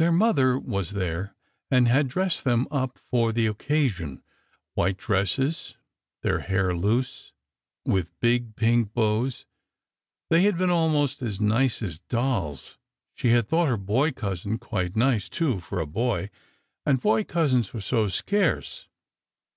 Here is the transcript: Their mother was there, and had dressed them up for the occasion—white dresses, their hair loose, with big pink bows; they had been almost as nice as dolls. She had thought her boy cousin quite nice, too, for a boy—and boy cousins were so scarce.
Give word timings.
Their 0.00 0.10
mother 0.10 0.58
was 0.58 0.94
there, 0.94 1.36
and 1.70 1.86
had 1.86 2.08
dressed 2.08 2.42
them 2.42 2.66
up 2.72 2.98
for 2.98 3.30
the 3.30 3.46
occasion—white 3.46 4.96
dresses, 4.96 5.76
their 6.22 6.40
hair 6.40 6.74
loose, 6.76 7.30
with 7.84 8.18
big 8.18 8.56
pink 8.56 8.92
bows; 8.94 9.46
they 10.28 10.42
had 10.42 10.58
been 10.58 10.70
almost 10.70 11.22
as 11.22 11.40
nice 11.40 11.82
as 11.82 12.00
dolls. 12.00 12.78
She 13.14 13.28
had 13.28 13.46
thought 13.48 13.68
her 13.68 13.76
boy 13.76 14.10
cousin 14.10 14.58
quite 14.58 14.96
nice, 14.96 15.28
too, 15.28 15.60
for 15.60 15.78
a 15.78 15.86
boy—and 15.86 17.00
boy 17.00 17.22
cousins 17.22 17.72
were 17.72 17.80
so 17.80 18.08
scarce. 18.08 18.88